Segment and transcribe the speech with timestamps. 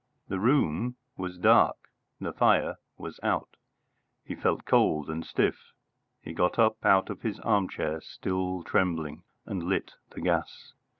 [0.29, 1.77] The room was dark,
[2.19, 3.55] the fire was out;
[4.23, 5.73] he felt cold and stiff.
[6.23, 10.73] He got up out of his armchair, still trembling, and lit the gas.